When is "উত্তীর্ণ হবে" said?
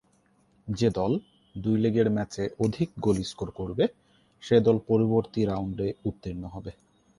6.05-6.71